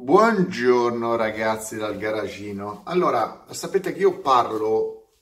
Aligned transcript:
Buongiorno 0.00 1.16
ragazzi 1.16 1.76
dal 1.76 1.98
garagino. 1.98 2.82
Allora, 2.84 3.44
sapete 3.50 3.92
che 3.92 3.98
io 3.98 4.20
parlo 4.20 5.16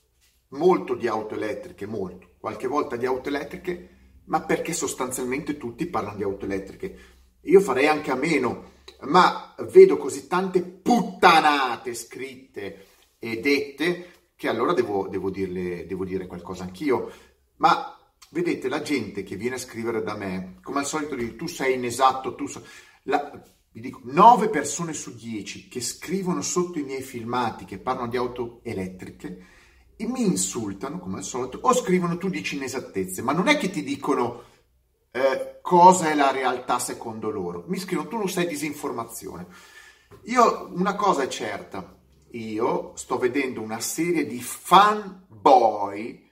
molto 0.50 0.94
di 0.94 1.08
auto 1.08 1.34
elettriche, 1.34 1.86
molto, 1.86 2.34
qualche 2.38 2.68
volta 2.68 2.94
di 2.96 3.06
auto 3.06 3.30
elettriche, 3.30 4.20
ma 4.26 4.42
perché 4.42 4.74
sostanzialmente 4.74 5.56
tutti 5.56 5.86
parlano 5.86 6.18
di 6.18 6.24
auto 6.24 6.44
elettriche. 6.44 6.98
Io 7.40 7.60
farei 7.60 7.86
anche 7.86 8.10
a 8.10 8.16
meno, 8.16 8.72
ma 9.00 9.54
vedo 9.70 9.96
così 9.96 10.26
tante 10.26 10.60
puttanate 10.60 11.94
scritte 11.94 12.86
e 13.18 13.40
dette 13.40 14.10
che 14.36 14.46
allora 14.46 14.74
devo, 14.74 15.08
devo, 15.08 15.30
dirle, 15.30 15.86
devo 15.86 16.04
dire 16.04 16.26
qualcosa 16.26 16.64
anch'io. 16.64 17.10
Ma 17.56 17.98
vedete, 18.30 18.68
la 18.68 18.82
gente 18.82 19.22
che 19.22 19.36
viene 19.36 19.54
a 19.54 19.58
scrivere 19.58 20.02
da 20.02 20.14
me, 20.14 20.58
come 20.62 20.80
al 20.80 20.86
solito, 20.86 21.16
tu 21.34 21.46
sei 21.46 21.74
inesatto, 21.74 22.34
tu 22.34 22.46
sei... 22.46 22.62
La, 23.04 23.40
vi 23.76 23.82
dico, 23.82 24.00
9 24.04 24.48
persone 24.48 24.94
su 24.94 25.14
10 25.14 25.68
che 25.68 25.82
scrivono 25.82 26.40
sotto 26.40 26.78
i 26.78 26.82
miei 26.82 27.02
filmati 27.02 27.66
che 27.66 27.78
parlano 27.78 28.08
di 28.08 28.16
auto 28.16 28.60
elettriche 28.62 29.48
e 29.96 30.06
mi 30.06 30.22
insultano, 30.22 30.98
come 30.98 31.18
al 31.18 31.24
solito, 31.24 31.58
o 31.60 31.74
scrivono 31.74 32.16
tu 32.16 32.30
dici 32.30 32.56
inesattezze, 32.56 33.20
ma 33.20 33.32
non 33.32 33.48
è 33.48 33.58
che 33.58 33.68
ti 33.68 33.84
dicono 33.84 34.44
eh, 35.10 35.58
cosa 35.60 36.08
è 36.08 36.14
la 36.14 36.30
realtà 36.30 36.78
secondo 36.78 37.28
loro, 37.28 37.64
mi 37.66 37.78
scrivono 37.78 38.08
tu 38.08 38.16
non 38.16 38.30
sai 38.30 38.46
disinformazione. 38.46 39.46
Io, 40.22 40.70
una 40.72 40.94
cosa 40.94 41.24
è 41.24 41.28
certa, 41.28 41.98
io 42.30 42.92
sto 42.96 43.18
vedendo 43.18 43.60
una 43.60 43.80
serie 43.80 44.24
di 44.24 44.40
fanboy 44.40 46.30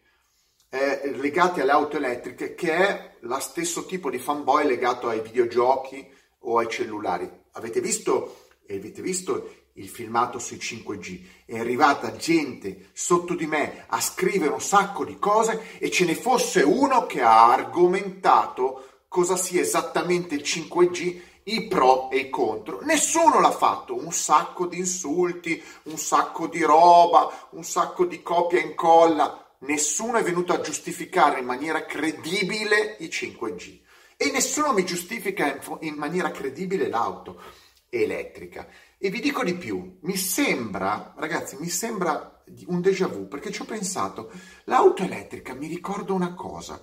eh, 0.70 1.12
legati 1.14 1.60
alle 1.60 1.72
auto 1.72 1.98
elettriche 1.98 2.54
che 2.54 2.74
è 2.74 3.16
lo 3.20 3.38
stesso 3.38 3.84
tipo 3.84 4.08
di 4.08 4.18
fanboy 4.18 4.64
legato 4.66 5.08
ai 5.08 5.20
videogiochi, 5.20 6.22
o 6.44 6.58
ai 6.58 6.68
cellulari. 6.68 7.30
Avete 7.56 7.80
visto, 7.80 8.46
avete 8.68 9.00
visto 9.00 9.54
il 9.74 9.88
filmato 9.88 10.40
sui 10.40 10.56
5G? 10.56 11.20
È 11.44 11.56
arrivata 11.56 12.16
gente 12.16 12.90
sotto 12.92 13.34
di 13.34 13.46
me 13.46 13.84
a 13.86 14.00
scrivere 14.00 14.52
un 14.52 14.60
sacco 14.60 15.04
di 15.04 15.20
cose 15.20 15.78
e 15.78 15.88
ce 15.88 16.04
ne 16.04 16.16
fosse 16.16 16.62
uno 16.62 17.06
che 17.06 17.20
ha 17.20 17.52
argomentato 17.52 19.02
cosa 19.06 19.36
sia 19.36 19.60
esattamente 19.60 20.34
il 20.34 20.42
5G 20.42 21.20
i 21.44 21.68
pro 21.68 22.10
e 22.10 22.16
i 22.16 22.30
contro. 22.30 22.80
Nessuno 22.82 23.38
l'ha 23.38 23.52
fatto, 23.52 23.94
un 23.94 24.10
sacco 24.10 24.66
di 24.66 24.78
insulti, 24.78 25.62
un 25.84 25.96
sacco 25.96 26.48
di 26.48 26.62
roba, 26.62 27.50
un 27.50 27.62
sacco 27.62 28.04
di 28.04 28.20
copia 28.20 28.58
e 28.58 28.62
incolla. 28.62 29.54
Nessuno 29.58 30.18
è 30.18 30.24
venuto 30.24 30.52
a 30.52 30.60
giustificare 30.60 31.38
in 31.38 31.46
maniera 31.46 31.84
credibile 31.84 32.96
i 32.98 33.06
5G 33.06 33.82
e 34.16 34.30
nessuno 34.30 34.72
mi 34.72 34.84
giustifica 34.84 35.60
in 35.80 35.94
maniera 35.94 36.30
credibile 36.30 36.88
l'auto 36.88 37.40
elettrica. 37.88 38.68
E 38.98 39.10
vi 39.10 39.20
dico 39.20 39.44
di 39.44 39.54
più, 39.54 39.98
mi 40.02 40.16
sembra, 40.16 41.14
ragazzi, 41.16 41.56
mi 41.58 41.68
sembra 41.68 42.42
un 42.66 42.80
déjà 42.80 43.06
vu, 43.06 43.28
perché 43.28 43.50
ci 43.50 43.62
ho 43.62 43.66
pensato, 43.66 44.30
l'auto 44.64 45.02
elettrica 45.02 45.54
mi 45.54 45.66
ricorda 45.66 46.12
una 46.12 46.34
cosa, 46.34 46.80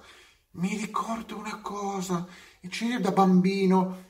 mi 0.52 0.76
ricorda 0.76 1.36
una 1.36 1.62
cosa, 1.62 2.28
e 2.60 2.68
c'è 2.68 2.98
da 3.00 3.12
bambino, 3.12 4.06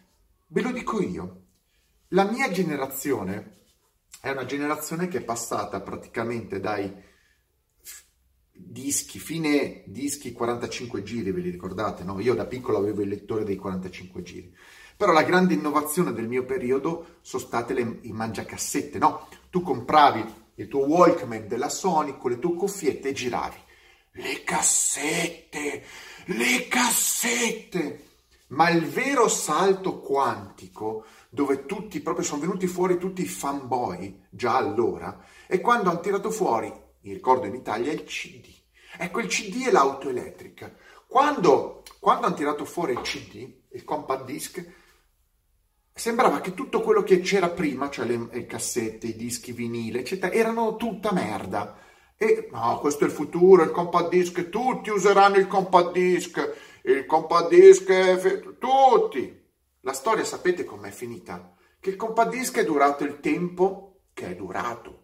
ve 0.48 0.62
lo 0.62 0.72
dico 0.72 1.02
io, 1.02 1.42
la 2.10 2.24
mia 2.26 2.52
generazione 2.52 3.60
è 4.20 4.30
una 4.30 4.46
generazione 4.46 5.08
che 5.08 5.20
è 5.20 5.24
passata 5.24 5.80
praticamente 5.82 6.60
dai 6.60 6.94
dischi, 8.66 9.20
fine 9.20 9.84
dischi 9.86 10.32
45 10.32 11.04
giri, 11.04 11.32
ve 11.32 11.42
li 11.42 11.50
ricordate? 11.50 12.04
No? 12.04 12.20
Io 12.20 12.34
da 12.34 12.46
piccolo 12.46 12.78
avevo 12.78 13.02
il 13.02 13.10
lettore 13.10 13.44
dei 13.44 13.56
45 13.56 14.22
giri. 14.22 14.56
Però 14.96 15.12
la 15.12 15.24
grande 15.24 15.54
innovazione 15.54 16.14
del 16.14 16.28
mio 16.28 16.46
periodo 16.46 17.18
sono 17.22 17.44
state 17.44 17.74
le, 17.74 18.00
i 18.02 18.12
mangiacassette, 18.12 19.00
no? 19.00 19.28
Tu 19.50 19.62
compravi 19.62 20.24
il 20.56 20.68
tuo 20.68 20.86
Walkman 20.86 21.48
della 21.48 21.70
Sony 21.70 22.18
con 22.18 22.32
le 22.32 22.40
tue 22.40 22.54
cuffiette 22.54 23.10
e 23.10 23.14
giravi. 23.14 23.58
Le 24.12 24.44
cassette, 24.44 25.84
le 26.26 26.68
cassette! 26.68 28.06
Ma 28.48 28.70
il 28.70 28.86
vero 28.86 29.30
salto 29.30 30.00
quantico, 30.00 31.06
dove 31.30 31.66
tutti 31.66 32.02
proprio 32.02 32.26
sono 32.26 32.42
venuti 32.42 32.68
fuori 32.68 32.98
tutti 32.98 33.22
i 33.22 33.28
fanboy 33.28 34.24
già 34.30 34.58
allora, 34.58 35.24
è 35.48 35.62
quando 35.62 35.90
hanno 35.90 36.02
tirato 36.02 36.30
fuori 36.32 36.72
mi 37.02 37.14
ricordo 37.14 37.46
in 37.46 37.56
Italia, 37.56 37.92
il 37.92 38.04
CD. 38.04 38.48
Ecco, 38.98 39.20
il 39.20 39.28
CD 39.28 39.66
è 39.68 39.72
l'auto 39.72 40.10
elettrica. 40.10 40.74
Quando, 41.08 41.84
quando 42.00 42.28
hanno 42.28 42.36
tirato 42.36 42.66
fuori 42.66 42.94
il 42.94 43.02
CD, 43.02 43.54
il 43.72 43.84
compact 43.84 44.26
disc, 44.26 44.66
sembrava 45.94 46.42
che 46.42 46.54
tutto 46.54 46.82
quello 46.82 47.04
che 47.04 47.20
c'era 47.20 47.50
prima, 47.50 47.90
cioè 47.90 48.06
le, 48.06 48.28
le 48.32 48.46
cassette, 48.46 49.08
i 49.08 49.16
dischi 49.16 49.52
vinile, 49.52 50.00
eccetera, 50.00 50.34
erano 50.34 50.76
tutta 50.76 51.12
merda. 51.12 51.78
E 52.18 52.50
no, 52.52 52.78
questo 52.80 53.04
è 53.04 53.08
il 53.08 53.14
futuro, 53.14 53.64
il 53.64 53.72
compact 53.72 54.10
disc, 54.10 54.50
tutti 54.50 54.90
useranno 54.90 55.38
il 55.38 55.48
compact 55.48 55.92
disc, 55.92 56.56
il 56.84 57.06
compact 57.06 57.50
disc, 57.50 58.58
tutti. 58.60 59.40
La 59.82 59.94
storia 59.94 60.24
sapete 60.24 60.64
com'è 60.64 60.92
finita? 60.92 61.56
Che 61.80 61.90
il 61.90 61.96
compact 61.96 62.30
disc 62.30 62.58
è 62.58 62.64
durato 62.64 63.04
il 63.04 63.20
tempo 63.20 64.02
che 64.14 64.28
è 64.28 64.36
durato. 64.36 65.01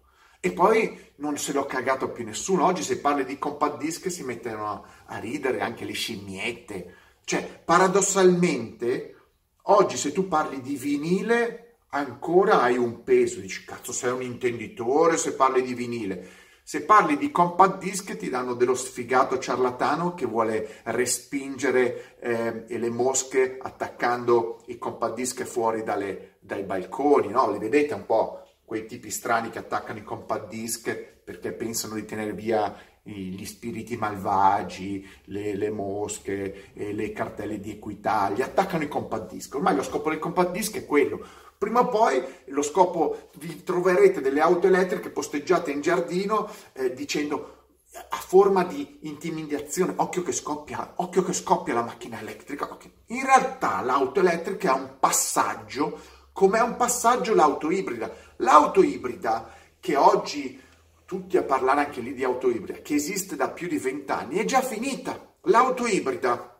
E 0.47 0.53
poi 0.53 0.97
non 1.17 1.37
se 1.37 1.51
l'ho 1.51 1.65
cagato 1.65 2.09
più 2.09 2.23
nessuno. 2.23 2.63
Oggi 2.63 2.81
se 2.81 2.99
parli 2.99 3.25
di 3.25 3.37
compact 3.37 3.79
disc 3.79 4.09
si 4.09 4.23
mettono 4.23 4.85
a 5.07 5.17
ridere 5.17 5.59
anche 5.59 5.83
le 5.83 5.91
scimmiette. 5.91 6.95
Cioè, 7.25 7.63
paradossalmente, 7.65 9.15
oggi 9.63 9.97
se 9.97 10.13
tu 10.13 10.29
parli 10.29 10.61
di 10.61 10.77
vinile 10.77 11.79
ancora 11.89 12.61
hai 12.61 12.77
un 12.77 13.03
peso. 13.03 13.41
Dici, 13.41 13.65
cazzo, 13.65 13.91
sei 13.91 14.13
un 14.13 14.21
intenditore 14.21 15.17
se 15.17 15.33
parli 15.33 15.61
di 15.63 15.73
vinile. 15.73 16.29
Se 16.63 16.83
parli 16.83 17.17
di 17.17 17.29
compact 17.29 17.79
disc 17.79 18.15
ti 18.15 18.29
danno 18.29 18.53
dello 18.53 18.75
sfigato 18.75 19.39
ciarlatano 19.39 20.13
che 20.13 20.25
vuole 20.25 20.79
respingere 20.83 22.19
eh, 22.21 22.63
le 22.67 22.89
mosche 22.89 23.57
attaccando 23.61 24.63
i 24.67 24.77
compact 24.77 25.13
disc 25.13 25.43
fuori 25.43 25.83
dalle, 25.83 26.37
dai 26.39 26.63
balconi, 26.63 27.27
no? 27.27 27.51
Li 27.51 27.59
vedete 27.59 27.93
un 27.93 28.05
po' 28.05 28.46
quei 28.67 28.85
tipi 28.85 29.09
strani 29.11 29.49
che 29.49 29.59
attaccano 29.59 29.99
i 29.99 30.03
compact 30.03 30.49
disc 30.49 30.93
perché 31.23 31.53
pensano 31.53 31.95
di 31.95 32.03
tenere 32.03 32.33
via 32.33 32.75
gli 33.01 33.45
spiriti 33.45 33.95
malvagi, 33.95 35.07
le, 35.27 35.55
le 35.55 35.69
mosche, 35.69 36.71
le 36.73 37.13
cartelle 37.13 37.61
di 37.61 37.71
Equitalia, 37.71 38.43
attaccano 38.43 38.83
i 38.83 38.89
compact 38.89 39.31
disc. 39.31 39.55
Ormai 39.55 39.73
lo 39.73 39.83
scopo 39.83 40.09
del 40.09 40.19
compact 40.19 40.51
disc 40.51 40.75
è 40.75 40.85
quello. 40.85 41.25
Prima 41.57 41.79
o 41.79 41.87
poi 41.87 42.21
lo 42.47 42.61
scopo, 42.61 43.29
vi 43.37 43.63
troverete 43.63 44.19
delle 44.19 44.41
auto 44.41 44.67
elettriche 44.67 45.11
posteggiate 45.11 45.71
in 45.71 45.79
giardino 45.79 46.49
eh, 46.73 46.93
dicendo 46.93 47.67
a 48.09 48.17
forma 48.17 48.65
di 48.65 48.99
intimidazione, 49.03 49.93
occhio 49.95 50.23
che 50.23 50.33
scoppia, 50.33 50.95
occhio 50.97 51.23
che 51.23 51.31
scoppia 51.31 51.73
la 51.73 51.83
macchina 51.83 52.19
elettrica. 52.19 52.69
Okay. 52.69 52.91
In 53.07 53.23
realtà 53.23 53.79
l'auto 53.79 54.19
elettrica 54.19 54.73
ha 54.73 54.75
un 54.75 54.97
passaggio 54.99 56.15
come 56.37 56.59
è 56.59 56.61
un 56.61 56.75
passaggio 56.75 57.33
l'auto 57.33 57.71
ibrida. 57.71 58.13
L'auto 58.37 58.83
ibrida, 58.83 59.53
che 59.79 59.95
oggi 59.95 60.61
tutti 61.05 61.37
a 61.37 61.43
parlare 61.43 61.85
anche 61.85 62.01
lì 62.01 62.13
di 62.13 62.23
auto 62.23 62.49
ibrida, 62.49 62.81
che 62.81 62.95
esiste 62.95 63.35
da 63.35 63.49
più 63.49 63.67
di 63.67 63.77
vent'anni, 63.77 64.37
è 64.37 64.45
già 64.45 64.61
finita. 64.61 65.35
L'auto 65.43 65.85
ibrida 65.87 66.55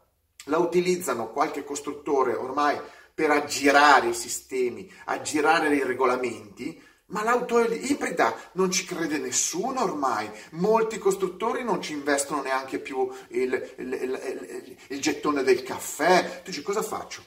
la 0.45 0.57
utilizzano 0.57 1.31
qualche 1.31 1.63
costruttore 1.63 2.33
ormai 2.33 2.79
per 3.13 3.31
aggirare 3.31 4.09
i 4.09 4.13
sistemi, 4.13 4.91
aggirare 5.05 5.75
i 5.75 5.83
regolamenti, 5.83 6.81
ma 7.07 7.23
l'auto 7.23 7.59
ibrida 7.59 8.33
non 8.53 8.71
ci 8.71 8.85
crede 8.85 9.17
nessuno 9.17 9.81
ormai. 9.81 10.29
Molti 10.51 10.97
costruttori 10.97 11.63
non 11.63 11.81
ci 11.81 11.93
investono 11.93 12.41
neanche 12.41 12.79
più 12.79 13.09
il, 13.29 13.73
il, 13.77 13.93
il, 13.93 14.77
il 14.87 15.01
gettone 15.01 15.43
del 15.43 15.63
caffè. 15.63 16.41
Tu 16.43 16.51
dici 16.51 16.61
cosa 16.61 16.81
faccio? 16.81 17.23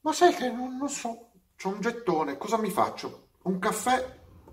Ma 0.00 0.12
sai 0.12 0.34
che 0.34 0.50
non, 0.50 0.76
non 0.76 0.88
so, 0.88 1.30
C'ho 1.60 1.70
un 1.70 1.80
gettone, 1.80 2.36
cosa 2.36 2.58
mi 2.58 2.70
faccio? 2.70 3.25
Un 3.46 3.60
caffè 3.60 4.04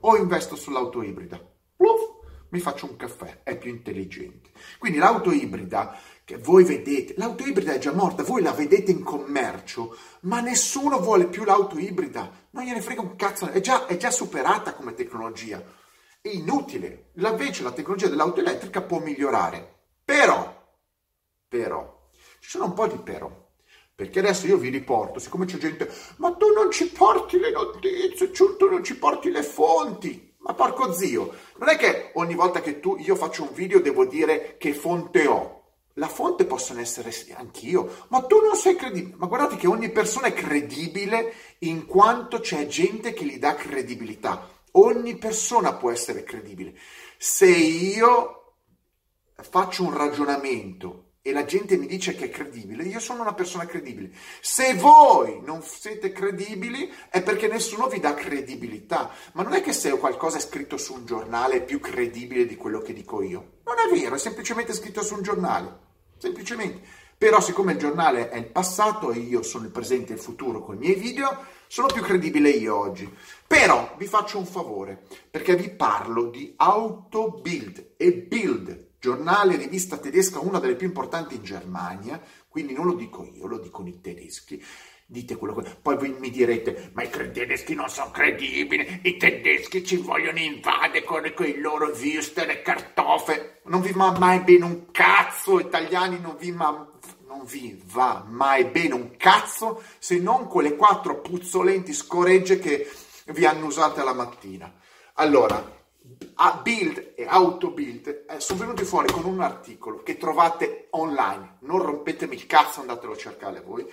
o 0.01 0.18
investo 0.18 0.56
sull'auto 0.56 1.01
ibrida? 1.01 1.42
Pluff, 1.75 2.12
mi 2.50 2.60
faccio 2.60 2.86
un 2.86 2.95
caffè, 2.95 3.42
è 3.42 3.57
più 3.57 3.72
intelligente. 3.72 4.51
Quindi 4.78 5.00
l'auto 5.00 5.31
ibrida 5.31 5.98
che 6.24 6.38
voi 6.38 6.63
vedete, 6.63 7.16
l'auto 7.18 7.44
ibrida 7.44 7.74
è 7.74 7.80
già 7.80 7.92
morta, 7.92 8.22
voi 8.22 8.44
la 8.44 8.51
vedete 8.51 8.92
in 8.92 9.01
commercio, 9.01 9.98
ma 10.22 10.42
nessuno 10.42 11.00
vuole 11.00 11.25
più 11.25 11.44
l'auto 11.44 11.80
ibrida, 11.80 12.30
non 12.51 12.66
gliene 12.66 12.81
frega 12.81 13.01
un 13.01 13.16
cazzo, 13.16 13.48
è 13.48 13.62
già, 13.62 13.88
è 13.88 13.98
già 13.98 14.12
superata 14.12 14.75
come 14.75 14.94
tecnologia, 14.94 15.60
è 16.22 16.28
inutile. 16.28 17.10
Invece 17.16 17.63
la 17.63 17.72
tecnologia 17.72 18.10
dell'auto 18.10 18.42
elettrica 18.42 18.84
può 18.84 19.00
migliorare, 19.00 19.86
però, 20.06 20.68
però, 21.48 22.10
ci 22.39 22.50
sono 22.51 22.66
un 22.66 22.74
po' 22.74 22.86
di 22.86 22.98
però. 23.00 23.43
Perché 23.95 24.19
adesso 24.19 24.48
io 24.48 24.57
vi 24.57 24.69
riporto, 24.69 25.19
siccome 25.19 25.45
c'è 25.45 25.57
gente, 25.57 25.88
ma 26.18 26.34
tu 26.34 26.51
non 26.51 26.72
ci 26.72 26.90
porti 26.90 27.38
le 27.38 27.51
notizie, 27.51 28.31
tu 28.31 28.68
non 28.68 28.84
ci 28.84 28.98
porti 28.98 29.30
le 29.30 29.44
fonti. 29.44 30.34
Ma 30.40 30.54
porco 30.56 30.92
zio, 30.92 31.34
non 31.57 31.69
è 31.69 31.78
che 31.78 32.10
ogni 32.16 32.34
volta 32.34 32.60
che 32.60 32.80
tu, 32.80 32.98
io 32.98 33.16
faccio 33.16 33.44
un 33.44 33.54
video 33.54 33.80
devo 33.80 34.06
dire 34.06 34.57
che 34.57 34.74
fonte 34.74 35.28
ho. 35.28 35.62
la 35.98 36.07
fonte 36.07 36.45
possono 36.45 36.80
essere 36.80 37.13
anch'io, 37.36 38.06
ma 38.07 38.24
tu 38.24 38.42
non 38.42 38.56
sei 38.56 38.75
credibile. 38.75 39.16
Ma 39.18 39.28
guardate 39.28 39.57
che 39.57 39.68
ogni 39.68 39.90
persona 39.92 40.28
è 40.28 40.34
credibile 40.34 41.34
in 41.60 41.86
quanto 41.86 42.39
c'è 42.39 42.66
gente 42.66 43.13
che 43.13 43.25
gli 43.25 43.38
dà 43.38 43.54
credibilità. 43.54 44.50
Ogni 44.72 45.18
persona 45.18 45.75
può 45.75 45.92
essere 45.92 46.24
credibile. 46.24 46.74
Se 47.18 47.46
io 47.46 48.56
faccio 49.36 49.84
un 49.84 49.96
ragionamento 49.96 51.02
e 51.25 51.31
la 51.31 51.46
gente 51.46 51.78
mi 51.78 51.88
dice 51.88 52.16
che 52.16 52.25
è 52.25 52.30
credibile, 52.30 52.84
io 52.84 53.00
sono 53.00 53.22
una 53.22 53.34
persona 53.34 53.66
credibile. 53.66 54.12
Se 54.42 54.74
voi 54.74 55.40
non 55.46 55.64
siete 55.64 56.12
credibili 56.12 56.92
è 57.10 57.24
perché 57.24 57.48
nessuno 57.48 57.88
vi 57.88 58.02
dà 58.02 58.14
credibilità. 58.14 59.10
Ma 59.31 59.42
non 59.42 59.54
è 59.54 59.62
che 59.62 59.72
se 59.72 59.90
qualcosa 59.98 60.36
è 60.36 60.42
scritto 60.42 60.75
su 60.75 60.94
un 60.94 61.06
giornale 61.06 61.56
è 61.56 61.64
più 61.64 61.80
credibile 61.80 62.46
di 62.46 62.58
quello 62.58 62.81
che 62.81 62.92
dico 62.92 63.22
io. 63.22 63.60
Non 63.64 63.75
è 63.80 63.98
vero, 63.98 64.16
è 64.16 64.20
semplicemente 64.20 64.74
scritto 64.74 65.02
su 65.02 65.14
un 65.14 65.22
giornale. 65.22 65.80
Semplicemente. 66.18 66.81
Però 67.18 67.40
siccome 67.40 67.72
il 67.72 67.78
giornale 67.78 68.28
è 68.28 68.36
il 68.36 68.48
passato 68.48 69.14
e 69.14 69.20
io 69.20 69.44
sono 69.44 69.64
il 69.64 69.72
presente 69.72 70.12
e 70.12 70.16
il 70.16 70.22
futuro 70.22 70.62
con 70.62 70.75
i 70.75 70.80
miei 70.80 70.96
video, 70.96 71.46
sono 71.68 71.88
più 71.88 72.02
credibile 72.02 72.50
io 72.50 72.78
oggi. 72.78 73.10
Però 73.48 73.96
vi 73.98 74.08
faccio 74.08 74.40
un 74.40 74.46
favore, 74.46 75.04
perché 75.31 75.56
vi 75.56 75.70
parlo 75.70 76.25
di 76.25 76.54
Autobild 76.58 77.94
e 77.96 78.12
Bild, 78.12 78.73
giornale, 79.03 79.57
rivista 79.57 79.97
tedesca, 79.97 80.39
una 80.39 80.59
delle 80.59 80.77
più 80.77 80.88
importanti 80.88 81.35
in 81.35 81.44
Germania, 81.44 82.21
quindi 82.47 82.71
non 82.71 82.85
lo 82.85 82.94
dico 82.94 83.29
io, 83.33 83.47
lo 83.47 83.59
dicono 83.59 83.89
i 83.89 84.00
tedeschi. 84.00 84.63
Dite 85.05 85.35
quello 85.35 85.53
che... 85.55 85.75
Poi 85.81 85.97
voi 85.97 86.15
mi 86.17 86.29
direte, 86.29 86.91
ma 86.94 87.03
i 87.03 87.09
tedeschi 87.09 87.75
non 87.75 87.89
sono 87.89 88.11
credibili, 88.11 89.01
i 89.03 89.17
tedeschi 89.17 89.83
ci 89.83 89.97
vogliono 89.97 90.39
invadere 90.39 91.03
con, 91.03 91.29
con 91.35 91.45
i 91.45 91.57
loro 91.57 91.88
würstel 91.88 92.50
e 92.50 92.61
cartofe. 92.61 93.59
Non 93.65 93.81
vi 93.81 93.91
va 93.91 94.17
mai 94.17 94.39
bene 94.39 94.63
un 94.63 94.89
cazzo, 94.91 95.59
italiani, 95.59 96.21
non 96.21 96.38
vi, 96.39 96.53
ma, 96.53 96.69
non 97.27 97.44
vi 97.44 97.77
va 97.83 98.25
mai 98.25 98.63
bene 98.63 98.94
un 98.94 99.17
cazzo 99.17 99.83
se 100.00 100.17
non 100.17 100.47
quelle 100.47 100.77
quattro 100.77 101.19
puzzolenti 101.19 101.91
scoregge 101.91 102.57
che 102.57 102.89
vi 103.33 103.45
hanno 103.45 103.65
usate 103.65 104.00
alla 104.00 104.13
mattina. 104.13 104.73
Allora, 105.15 105.82
a 106.35 106.59
Build 106.61 107.13
e 107.15 107.25
Autobuild 107.25 108.25
eh, 108.27 108.39
sono 108.39 108.59
venuti 108.59 108.83
fuori 108.83 109.11
con 109.11 109.25
un 109.25 109.39
articolo 109.39 110.03
che 110.03 110.17
trovate 110.17 110.88
online, 110.91 111.57
non 111.61 111.81
rompetemi 111.81 112.35
il 112.35 112.45
cazzo, 112.45 112.81
andatelo 112.81 113.13
a 113.13 113.17
cercare 113.17 113.61
voi, 113.61 113.85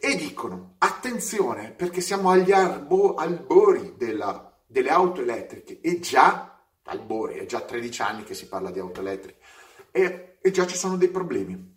e 0.00 0.16
dicono, 0.16 0.74
attenzione, 0.78 1.70
perché 1.70 2.00
siamo 2.00 2.30
agli 2.30 2.52
arbo, 2.52 3.14
albori 3.14 3.94
della, 3.96 4.54
delle 4.66 4.90
auto 4.90 5.22
elettriche, 5.22 5.80
e 5.80 5.98
già, 6.00 6.60
albori, 6.84 7.36
è 7.38 7.46
già 7.46 7.60
13 7.60 8.02
anni 8.02 8.24
che 8.24 8.34
si 8.34 8.46
parla 8.46 8.70
di 8.70 8.78
auto 8.78 9.00
elettriche, 9.00 9.38
e, 9.90 10.36
e 10.40 10.50
già 10.50 10.66
ci 10.66 10.76
sono 10.76 10.96
dei 10.96 11.08
problemi. 11.08 11.76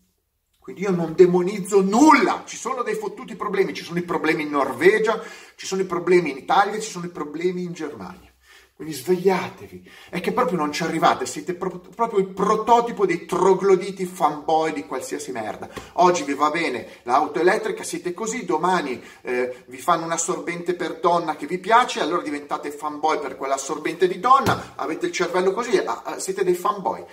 Quindi 0.59 0.81
io 0.81 0.91
non 0.91 1.15
demonizzo 1.15 1.81
nulla, 1.81 2.43
ci 2.45 2.57
sono 2.57 2.83
dei 2.83 2.93
fottuti 2.93 3.35
problemi, 3.35 3.73
ci 3.73 3.83
sono 3.83 3.97
i 3.97 4.03
problemi 4.03 4.43
in 4.43 4.49
Norvegia, 4.49 5.19
ci 5.55 5.65
sono 5.65 5.81
i 5.81 5.85
problemi 5.85 6.31
in 6.31 6.37
Italia, 6.37 6.79
ci 6.79 6.89
sono 6.89 7.05
i 7.05 7.09
problemi 7.09 7.63
in 7.63 7.73
Germania. 7.73 8.30
Quindi 8.81 8.97
svegliatevi. 8.97 9.91
È 10.09 10.19
che 10.21 10.31
proprio 10.31 10.57
non 10.57 10.71
ci 10.71 10.81
arrivate, 10.81 11.27
siete 11.27 11.53
proprio, 11.53 11.81
proprio 11.93 12.17
il 12.17 12.29
prototipo 12.29 13.05
dei 13.05 13.27
trogloditi 13.27 14.07
fanboy 14.07 14.73
di 14.73 14.87
qualsiasi 14.87 15.31
merda. 15.31 15.69
Oggi 15.93 16.23
vi 16.23 16.33
va 16.33 16.49
bene 16.49 16.87
l'auto 17.03 17.39
elettrica, 17.39 17.83
siete 17.83 18.11
così, 18.11 18.43
domani 18.43 18.99
eh, 19.21 19.65
vi 19.67 19.77
fanno 19.77 20.05
un 20.05 20.11
assorbente 20.11 20.73
per 20.73 20.99
donna 20.99 21.35
che 21.35 21.45
vi 21.45 21.59
piace, 21.59 21.99
allora 21.99 22.23
diventate 22.23 22.71
fanboy 22.71 23.19
per 23.19 23.37
quell'assorbente 23.37 24.07
di 24.07 24.19
donna, 24.19 24.73
avete 24.73 25.05
il 25.05 25.11
cervello 25.11 25.51
così, 25.51 25.77
ah, 25.77 26.01
ah, 26.03 26.17
siete 26.17 26.43
dei 26.43 26.55
fanboy. 26.55 27.05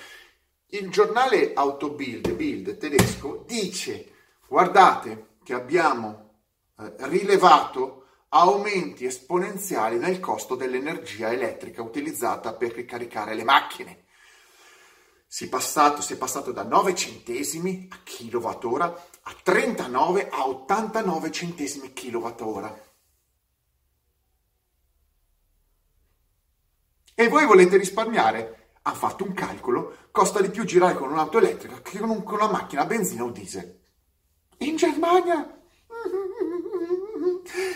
Il 0.68 0.88
giornale 0.88 1.52
Autobild, 1.52 2.32
Bild 2.32 2.78
tedesco, 2.78 3.44
dice, 3.46 4.10
guardate 4.48 5.34
che 5.44 5.52
abbiamo 5.52 6.30
eh, 6.80 6.94
rilevato 7.08 8.04
aumenti 8.30 9.04
esponenziali 9.04 9.98
nel 9.98 10.20
costo 10.20 10.54
dell'energia 10.54 11.32
elettrica 11.32 11.82
utilizzata 11.82 12.54
per 12.54 12.72
ricaricare 12.72 13.34
le 13.34 13.44
macchine. 13.44 14.04
Si 15.26 15.44
è 15.44 15.48
passato, 15.48 16.00
si 16.00 16.14
è 16.14 16.16
passato 16.16 16.52
da 16.52 16.62
9 16.62 16.94
centesimi 16.94 17.88
a 17.90 17.98
kilowattora 18.02 18.86
a 19.22 19.34
39 19.42 20.28
a 20.30 20.48
89 20.48 21.30
centesimi 21.30 21.92
kilowattora. 21.92 22.86
E 27.14 27.28
voi 27.28 27.46
volete 27.46 27.76
risparmiare? 27.76 28.70
Ha 28.82 28.94
fatto 28.94 29.24
un 29.24 29.34
calcolo, 29.34 30.08
costa 30.10 30.40
di 30.40 30.50
più 30.50 30.64
girare 30.64 30.94
con 30.94 31.10
un'auto 31.10 31.38
elettrica 31.38 31.82
che 31.82 31.98
con, 31.98 32.22
una 32.24 32.48
macchina 32.48 32.82
a 32.82 32.86
benzina 32.86 33.24
o 33.24 33.30
diesel. 33.30 33.80
In 34.58 34.76
Germania 34.76 35.60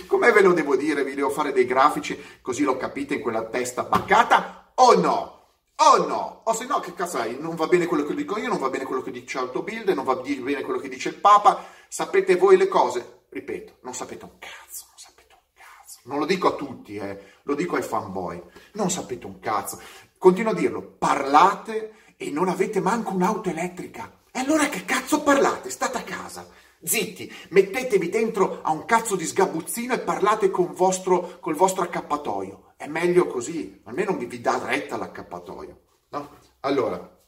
come 0.07 0.33
ve 0.33 0.43
lo 0.43 0.53
devo 0.53 0.77
dire? 0.77 1.05
Vi 1.05 1.15
devo 1.15 1.31
fare 1.31 1.53
dei 1.53 1.65
grafici 1.65 2.19
così 2.41 2.63
lo 2.63 2.77
capite 2.77 3.15
in 3.15 3.21
quella 3.21 3.45
testa 3.45 3.85
baccata 3.85 4.73
o 4.75 4.95
no? 4.95 5.41
O 5.77 6.07
no? 6.07 6.43
O 6.45 6.53
se 6.53 6.67
no, 6.67 6.81
che 6.81 6.95
cazzo 6.95 7.19
è? 7.19 7.31
Non 7.33 7.57
va 7.57 7.67
bene 7.67 7.87
quello 7.87 8.05
che 8.05 8.15
dico 8.15 8.39
io, 8.39 8.49
non 8.49 8.59
va 8.59 8.69
bene 8.69 8.85
quello 8.85 9.03
che 9.03 9.11
dice 9.11 9.39
Autobuild, 9.39 9.89
non 9.89 10.05
va 10.05 10.15
bene 10.15 10.63
quello 10.63 10.79
che 10.79 10.89
dice 10.89 11.09
il 11.09 11.17
Papa. 11.17 11.65
Sapete 11.89 12.37
voi 12.37 12.57
le 12.57 12.69
cose? 12.69 13.25
Ripeto, 13.29 13.79
non 13.83 13.95
sapete 13.95 14.25
un 14.25 14.39
cazzo, 14.39 14.85
non 14.89 14.99
sapete 14.99 15.35
un 15.35 15.51
cazzo. 15.55 16.01
Non 16.05 16.19
lo 16.19 16.27
dico 16.27 16.49
a 16.49 16.53
tutti, 16.53 16.97
eh, 16.97 17.19
lo 17.43 17.55
dico 17.55 17.77
ai 17.77 17.83
fanboy. 17.83 18.41
Non 18.75 18.91
sapete 18.91 19.27
un 19.27 19.41
cazzo. 19.41 19.81
Continuo 20.19 20.53
a 20.53 20.55
dirlo, 20.55 20.83
parlate 20.83 21.95
e 22.17 22.31
non 22.31 22.49
avete 22.49 22.81
manco 22.81 23.15
un'auto 23.15 23.51
elettrica. 23.51 24.21
E 24.31 24.39
allora 24.39 24.69
che 24.69 24.85
cazzo 24.85 25.23
parlate? 25.23 25.69
State 25.71 25.99
a 25.99 26.03
casa. 26.03 26.47
Zitti, 26.83 27.33
mettetevi 27.51 28.09
dentro 28.09 28.61
a 28.63 28.73
un 28.73 28.85
cazzo 28.85 29.15
di 29.15 29.25
sgabuzzino 29.25 29.95
e 29.95 30.01
parlate 30.01 30.51
vostro, 30.51 31.39
col 31.39 31.55
vostro 31.55 31.85
accappatoio. 31.85 32.75
È 32.77 32.87
meglio 32.89 33.27
così, 33.27 33.81
almeno 33.85 34.17
vi, 34.17 34.27
vi 34.27 34.41
dà 34.41 34.61
retta 34.65 34.97
l'accappatoio. 34.97 35.81
No? 36.09 36.31
Allora, 36.61 37.21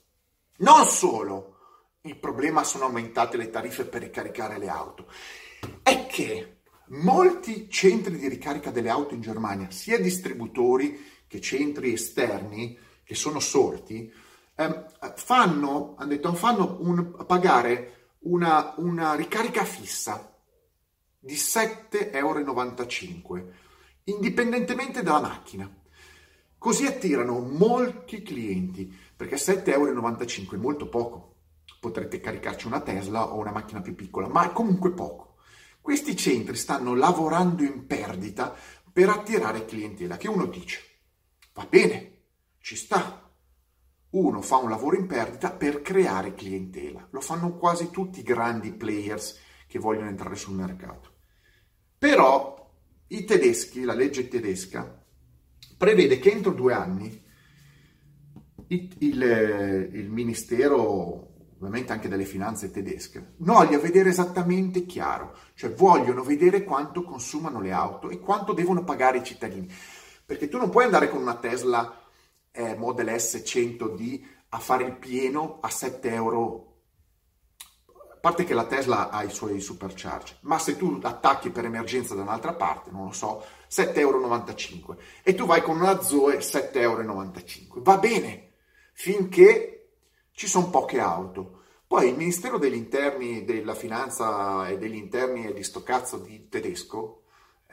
non 0.59 0.87
solo 0.87 1.57
il 2.03 2.17
problema 2.17 2.65
sono 2.65 2.85
aumentate 2.85 3.37
le 3.37 3.51
tariffe 3.51 3.85
per 3.85 4.03
ricaricare 4.03 4.59
le 4.59 4.69
auto, 4.69 5.07
è 5.83 6.07
che 6.07 6.59
molti 6.89 7.71
centri 7.71 8.19
di 8.19 8.29
ricarica 8.29 8.71
delle 8.71 8.91
auto 8.91 9.15
in 9.15 9.21
Germania, 9.21 9.71
sia 9.71 9.99
distributori 9.99 11.13
che 11.27 11.41
centri 11.41 11.93
esterni 11.93 12.79
che 13.05 13.15
sono 13.15 13.41
sorti, 13.41 14.13
eh, 14.57 14.85
fanno, 15.17 15.95
hanno 15.97 16.09
detto, 16.09 16.33
fanno 16.35 16.77
un, 16.81 17.25
pagare 17.27 18.04
una, 18.25 18.75
una 18.77 19.15
ricarica 19.15 19.65
fissa 19.65 20.33
di 21.19 21.35
7,95 21.35 22.13
euro, 22.13 23.53
indipendentemente 24.05 25.03
dalla 25.03 25.21
macchina. 25.21 25.71
Così 26.59 26.87
attirano 26.87 27.41
molti 27.41 28.23
clienti, 28.23 28.93
perché 29.17 29.37
7,95 29.37 29.73
euro 29.73 30.55
è 30.55 30.57
molto 30.57 30.89
poco. 30.89 31.33
Potrete 31.81 32.21
caricarci 32.21 32.67
una 32.67 32.81
Tesla 32.81 33.33
o 33.33 33.39
una 33.39 33.53
macchina 33.53 33.81
più 33.81 33.95
piccola, 33.95 34.29
ma 34.29 34.49
è 34.49 34.53
comunque 34.53 34.93
poco. 34.93 35.37
Questi 35.81 36.17
centri 36.17 36.57
stanno 36.57 36.95
lavorando 36.95 37.63
in 37.63 37.87
perdita 37.87 38.55
per 38.91 39.11
attirare 39.11 39.67
clientela, 39.67 40.17
che 40.17 40.29
uno 40.29 40.47
dice, 40.47 40.81
va 41.53 41.67
bene, 41.69 42.13
ci 42.61 42.77
sta, 42.77 43.14
uno 44.15 44.41
fa 44.41 44.57
un 44.57 44.71
lavoro 44.71 44.97
in 44.97 45.07
perdita 45.07 45.51
per 45.51 45.83
creare 45.83 46.35
clientela. 46.35 47.07
Lo 47.11 47.21
fanno 47.21 47.57
quasi 47.57 47.91
tutti 47.91 48.21
i 48.21 48.25
grandi 48.25 48.73
players 48.73 49.39
che 49.67 49.79
vogliono 49.79 50.09
entrare 50.09 50.37
sul 50.37 50.55
mercato. 50.55 51.13
Però 51.99 52.71
i 53.09 53.25
tedeschi, 53.25 53.83
la 53.83 53.95
legge 53.95 54.29
tedesca, 54.29 55.03
prevede 55.77 56.19
che 56.19 56.31
entro 56.31 56.53
due 56.53 56.73
anni 56.73 57.23
il, 58.69 58.95
il, 58.99 59.91
il 59.93 60.11
ministero 60.11 61.33
ovviamente 61.57 61.93
anche 61.93 62.09
delle 62.09 62.27
finanze 62.27 62.71
tedesche, 62.71 63.35
voglia 63.39 63.79
vedere 63.79 64.11
esattamente 64.11 64.85
chiaro, 64.85 65.35
cioè 65.55 65.73
vogliono 65.73 66.23
vedere 66.23 66.63
quanto 66.63 67.03
consumano 67.03 67.61
le 67.61 67.73
auto 67.73 68.11
e 68.11 68.21
quanto 68.21 68.53
devono 68.53 68.85
pagare 68.85 69.19
i 69.19 69.25
cittadini. 69.25 69.73
Perché 70.27 70.49
tu 70.49 70.59
non 70.59 70.69
puoi 70.69 70.85
andare 70.85 71.09
con 71.09 71.23
una 71.23 71.37
Tesla 71.37 72.04
eh, 72.55 72.75
Model 72.77 73.19
S 73.19 73.43
100D 73.45 74.23
a 74.51 74.59
fare 74.59 74.85
il 74.85 74.97
pieno 74.97 75.59
a 75.61 75.69
7 75.69 76.09
euro. 76.13 76.73
A 78.13 78.17
parte 78.21 78.45
che 78.45 78.55
la 78.55 78.65
Tesla 78.65 79.11
ha 79.11 79.23
i 79.23 79.31
suoi 79.31 79.61
supercharge, 79.61 80.39
ma 80.43 80.59
se 80.59 80.77
tu 80.77 80.99
attacchi 81.03 81.51
per 81.51 81.67
emergenza 81.67 82.15
da 82.15 82.23
un'altra 82.23 82.55
parte, 82.55 82.91
non 82.91 83.07
lo 83.07 83.13
so, 83.13 83.45
7,95 83.69 83.99
euro 83.99 84.99
e 85.23 85.35
tu 85.35 85.45
vai 85.45 85.61
con 85.61 85.77
una 85.77 86.01
Zoe 86.01 86.39
7,95 86.39 86.79
euro. 86.81 87.83
Va 87.83 87.99
bene, 87.99 88.53
finché 88.93 89.89
ci 90.33 90.47
sono 90.47 90.71
poche 90.71 91.01
auto. 91.01 91.61
Poi 91.87 92.09
il 92.09 92.17
Ministero 92.17 92.57
degli 92.57 92.75
Interni, 92.75 93.45
della 93.45 93.75
Finanza 93.75 94.69
e 94.69 94.79
degli 94.79 94.97
Interni 94.97 95.47
e 95.47 95.53
di 95.53 95.63
sto 95.63 95.83
cazzo 95.83 96.17
di 96.17 96.49
tedesco 96.49 97.25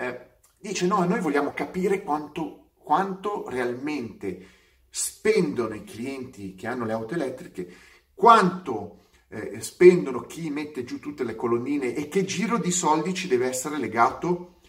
eh, 0.02 0.30
dice 0.58 0.88
no, 0.88 1.04
noi 1.06 1.20
vogliamo 1.20 1.54
capire 1.54 2.02
quanto, 2.02 2.72
quanto 2.78 3.48
realmente 3.50 4.48
spendono 4.92 5.74
i 5.74 5.84
clienti 5.84 6.54
che 6.54 6.68
hanno 6.68 6.86
le 6.86 6.94
auto 6.94 7.16
elettriche, 7.16 7.74
quanto 8.14 9.06
eh, 9.30 9.60
spendono, 9.62 10.22
chi 10.22 10.52
mette 10.52 10.84
giù 10.84 11.00
tutte 11.00 11.24
le 11.24 11.36
colonnine 11.36 11.96
e 11.96 12.08
che 12.08 12.26
giro 12.26 12.60
di 12.60 12.72
soldi 12.72 13.16
ci 13.16 13.28
deve 13.28 13.48
essere 13.48 13.80
legato 13.80 14.60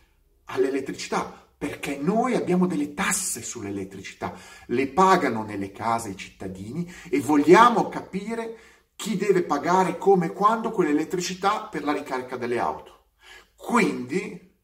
all'elettricità 0.45 1.43
perché 1.63 1.97
noi 1.97 2.35
abbiamo 2.35 2.67
delle 2.67 2.93
tasse 2.93 3.41
sull'elettricità, 3.41 4.37
le 4.67 4.89
pagano 4.89 5.45
nelle 5.45 5.71
case 5.71 6.11
i 6.11 6.17
cittadini 6.17 6.93
e 7.09 7.21
vogliamo 7.21 7.89
capire 7.89 8.57
chi 8.97 9.17
deve 9.17 9.45
pagare 9.45 9.97
come 9.97 10.27
e 10.27 10.33
quando 10.33 10.73
quell'elettricità 10.73 11.69
per 11.71 11.85
la 11.85 11.93
ricarica 11.93 12.37
delle 12.37 12.59
auto. 12.59 13.11
Quindi, 13.55 14.57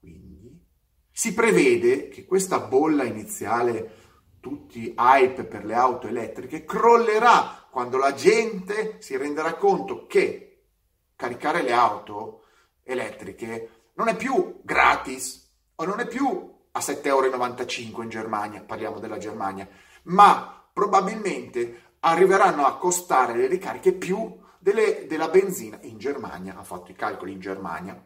quindi 0.00 0.60
si 1.08 1.34
prevede 1.34 2.08
che 2.08 2.24
questa 2.24 2.58
bolla 2.58 3.04
iniziale, 3.04 4.03
tutti 4.44 4.94
hype 4.94 5.44
per 5.44 5.64
le 5.64 5.72
auto 5.72 6.06
elettriche, 6.06 6.66
crollerà 6.66 7.66
quando 7.70 7.96
la 7.96 8.12
gente 8.12 9.00
si 9.00 9.16
renderà 9.16 9.54
conto 9.54 10.04
che 10.06 10.64
caricare 11.16 11.62
le 11.62 11.72
auto 11.72 12.42
elettriche 12.82 13.92
non 13.94 14.08
è 14.08 14.16
più 14.16 14.60
gratis, 14.62 15.50
o 15.76 15.86
non 15.86 15.98
è 15.98 16.06
più 16.06 16.52
a 16.72 16.78
7,95 16.78 17.06
euro 17.06 18.02
in 18.02 18.08
Germania, 18.10 18.62
parliamo 18.62 18.98
della 18.98 19.16
Germania, 19.16 19.66
ma 20.04 20.62
probabilmente 20.70 21.92
arriveranno 22.00 22.66
a 22.66 22.76
costare 22.76 23.34
le 23.34 23.46
ricariche 23.46 23.94
più 23.94 24.40
delle, 24.58 25.06
della 25.06 25.28
benzina 25.28 25.78
in 25.84 25.96
Germania, 25.96 26.58
ha 26.58 26.64
fatto 26.64 26.90
i 26.90 26.94
calcoli 26.94 27.32
in 27.32 27.40
Germania, 27.40 27.98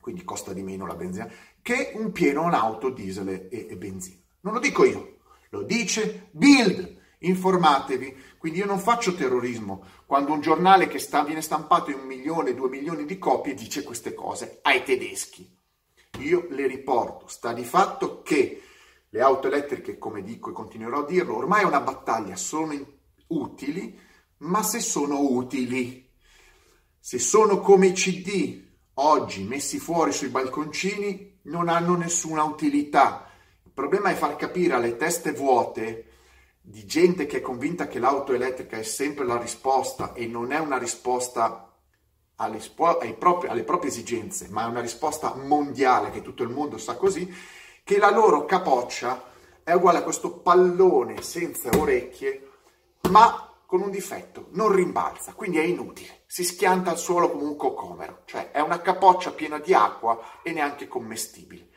quindi 0.00 0.24
costa 0.24 0.54
di 0.54 0.62
meno 0.62 0.86
la 0.86 0.94
benzina, 0.94 1.30
che 1.60 1.92
un 1.96 2.12
pieno 2.12 2.48
auto 2.48 2.88
diesel 2.88 3.28
e, 3.28 3.66
e 3.68 3.76
benzina. 3.76 4.22
Non 4.40 4.54
lo 4.54 4.58
dico 4.60 4.82
io, 4.84 5.15
lo 5.56 5.62
dice 5.62 6.28
Bild. 6.30 6.94
Informatevi, 7.18 8.14
quindi 8.38 8.58
io 8.58 8.66
non 8.66 8.78
faccio 8.78 9.14
terrorismo 9.14 9.84
quando 10.04 10.32
un 10.32 10.40
giornale 10.40 10.86
che 10.86 10.98
sta, 10.98 11.24
viene 11.24 11.40
stampato 11.40 11.90
in 11.90 11.98
un 11.98 12.06
milione, 12.06 12.54
due 12.54 12.68
milioni 12.68 13.04
di 13.04 13.18
copie 13.18 13.54
dice 13.54 13.82
queste 13.82 14.14
cose 14.14 14.58
ai 14.62 14.84
tedeschi 14.84 15.56
io 16.20 16.46
le 16.50 16.66
riporto. 16.66 17.28
Sta 17.28 17.52
di 17.52 17.64
fatto 17.64 18.22
che 18.22 18.62
le 19.08 19.20
auto 19.20 19.48
elettriche, 19.48 19.98
come 19.98 20.22
dico 20.22 20.50
e 20.50 20.52
continuerò 20.52 21.00
a 21.00 21.06
dirlo, 21.06 21.36
ormai 21.36 21.62
è 21.62 21.66
una 21.66 21.80
battaglia, 21.80 22.36
sono 22.36 22.74
utili, 23.28 23.98
ma 24.38 24.62
se 24.62 24.80
sono 24.80 25.20
utili, 25.20 26.10
se 26.98 27.18
sono 27.18 27.60
come 27.60 27.88
i 27.88 27.92
CD 27.92 28.64
oggi 28.94 29.42
messi 29.42 29.78
fuori 29.78 30.12
sui 30.12 30.28
balconcini, 30.28 31.40
non 31.44 31.68
hanno 31.68 31.96
nessuna 31.96 32.42
utilità. 32.44 33.25
Problema 33.76 34.08
è 34.08 34.14
far 34.14 34.36
capire 34.36 34.72
alle 34.72 34.96
teste 34.96 35.32
vuote 35.32 36.06
di 36.62 36.86
gente 36.86 37.26
che 37.26 37.36
è 37.36 37.40
convinta 37.42 37.88
che 37.88 37.98
l'auto 37.98 38.32
elettrica 38.32 38.78
è 38.78 38.82
sempre 38.82 39.26
la 39.26 39.36
risposta 39.36 40.14
e 40.14 40.26
non 40.26 40.50
è 40.50 40.58
una 40.58 40.78
risposta 40.78 41.76
alle, 42.36 42.58
propri, 43.18 43.48
alle 43.48 43.64
proprie 43.64 43.90
esigenze, 43.90 44.48
ma 44.48 44.64
è 44.64 44.70
una 44.70 44.80
risposta 44.80 45.34
mondiale 45.34 46.10
che 46.10 46.22
tutto 46.22 46.42
il 46.42 46.48
mondo 46.48 46.78
sa 46.78 46.96
così, 46.96 47.30
che 47.84 47.98
la 47.98 48.08
loro 48.08 48.46
capoccia 48.46 49.24
è 49.62 49.72
uguale 49.72 49.98
a 49.98 50.02
questo 50.02 50.38
pallone 50.38 51.20
senza 51.20 51.68
orecchie, 51.76 52.48
ma 53.10 53.60
con 53.66 53.82
un 53.82 53.90
difetto, 53.90 54.46
non 54.52 54.72
rimbalza, 54.72 55.34
quindi 55.34 55.58
è 55.58 55.64
inutile, 55.64 56.22
si 56.24 56.44
schianta 56.44 56.92
al 56.92 56.98
suolo 56.98 57.30
come 57.30 57.44
un 57.44 57.56
cocomero, 57.56 58.22
cioè 58.24 58.52
è 58.52 58.60
una 58.60 58.80
capoccia 58.80 59.32
piena 59.32 59.58
di 59.58 59.74
acqua 59.74 60.40
e 60.42 60.52
neanche 60.52 60.88
commestibile. 60.88 61.68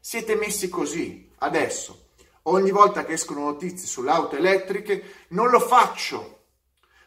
Siete 0.00 0.34
messi 0.34 0.70
così, 0.70 1.30
adesso, 1.42 2.08
ogni 2.44 2.70
volta 2.70 3.04
che 3.04 3.12
escono 3.12 3.44
notizie 3.44 3.86
sulle 3.86 4.10
auto 4.10 4.36
elettriche, 4.36 5.26
non 5.28 5.50
lo 5.50 5.60
faccio 5.60 6.40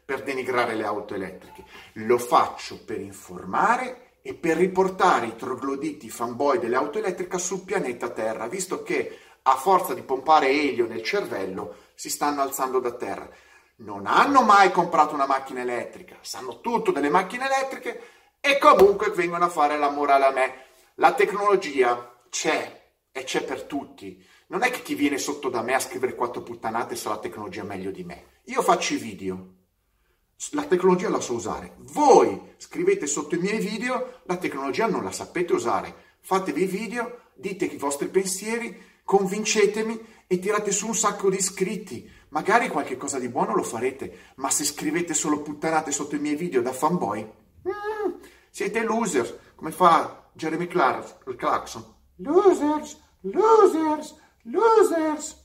per 0.05 0.23
denigrare 0.23 0.75
le 0.75 0.85
auto 0.85 1.15
elettriche, 1.15 1.63
lo 1.93 2.17
faccio 2.17 2.83
per 2.83 2.99
informare 2.99 4.17
e 4.21 4.33
per 4.33 4.57
riportare 4.57 5.27
i 5.27 5.35
trogloditi 5.35 6.09
fanboy 6.09 6.59
delle 6.59 6.75
auto 6.75 6.99
elettriche 6.99 7.37
sul 7.37 7.63
pianeta 7.63 8.09
Terra, 8.09 8.47
visto 8.47 8.83
che 8.83 9.19
a 9.43 9.55
forza 9.55 9.93
di 9.93 10.01
pompare 10.01 10.49
elio 10.49 10.87
nel 10.87 11.03
cervello 11.03 11.75
si 11.93 12.09
stanno 12.09 12.41
alzando 12.41 12.79
da 12.79 12.91
terra. 12.91 13.29
Non 13.77 14.07
hanno 14.07 14.41
mai 14.41 14.71
comprato 14.71 15.13
una 15.13 15.27
macchina 15.27 15.61
elettrica, 15.61 16.17
sanno 16.21 16.61
tutto 16.61 16.91
delle 16.91 17.09
macchine 17.09 17.45
elettriche 17.45 18.01
e 18.39 18.57
comunque 18.57 19.11
vengono 19.11 19.45
a 19.45 19.49
fare 19.49 19.77
la 19.77 19.89
morale 19.89 20.25
a 20.25 20.31
me. 20.31 20.65
La 20.95 21.13
tecnologia 21.13 22.13
c'è 22.29 22.84
e 23.17 23.23
c'è 23.23 23.45
per 23.45 23.63
tutti. 23.63 24.21
Non 24.47 24.61
è 24.61 24.69
che 24.69 24.81
chi 24.81 24.93
viene 24.93 25.17
sotto 25.17 25.47
da 25.47 25.61
me 25.61 25.73
a 25.73 25.79
scrivere 25.79 26.15
quattro 26.15 26.43
puttanate 26.43 26.97
sa 26.97 27.11
la 27.11 27.17
tecnologia 27.17 27.63
meglio 27.63 27.89
di 27.89 28.03
me. 28.03 28.41
Io 28.47 28.61
faccio 28.61 28.93
i 28.93 28.97
video, 28.97 29.53
la 30.51 30.65
tecnologia 30.65 31.07
la 31.07 31.21
so 31.21 31.35
usare. 31.35 31.75
Voi 31.77 32.55
scrivete 32.57 33.07
sotto 33.07 33.35
i 33.35 33.37
miei 33.37 33.59
video, 33.59 34.19
la 34.25 34.35
tecnologia 34.35 34.87
non 34.87 35.05
la 35.05 35.13
sapete 35.13 35.53
usare. 35.53 36.17
Fatevi 36.19 36.63
i 36.63 36.67
video, 36.67 37.21
dite 37.35 37.63
i 37.63 37.77
vostri 37.77 38.09
pensieri, 38.09 38.77
convincetemi 39.05 39.97
e 40.27 40.37
tirate 40.37 40.73
su 40.73 40.87
un 40.87 40.95
sacco 40.95 41.29
di 41.29 41.37
iscritti. 41.37 42.11
Magari 42.29 42.67
qualche 42.67 42.97
cosa 42.97 43.17
di 43.17 43.29
buono 43.29 43.55
lo 43.55 43.63
farete, 43.63 44.33
ma 44.35 44.49
se 44.49 44.65
scrivete 44.65 45.13
solo 45.13 45.41
puttanate 45.41 45.93
sotto 45.93 46.15
i 46.15 46.19
miei 46.19 46.35
video 46.35 46.61
da 46.61 46.73
fanboy, 46.73 47.21
mm, 47.21 48.13
siete 48.49 48.83
loser, 48.83 49.53
come 49.55 49.71
fa 49.71 50.31
Jeremy 50.33 50.67
Clarkson. 50.67 51.93
Losers, 52.17 53.03
losers, 53.25 54.13
losers. 54.45 55.35